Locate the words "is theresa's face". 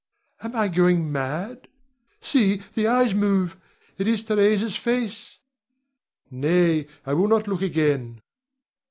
4.07-5.37